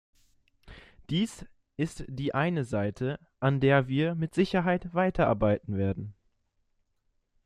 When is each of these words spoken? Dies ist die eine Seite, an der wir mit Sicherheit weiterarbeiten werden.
Dies 1.11 1.45
ist 1.77 2.05
die 2.07 2.33
eine 2.33 2.65
Seite, 2.65 3.19
an 3.39 3.59
der 3.59 3.87
wir 3.87 4.15
mit 4.15 4.33
Sicherheit 4.33 4.95
weiterarbeiten 4.95 5.77
werden. 5.77 6.15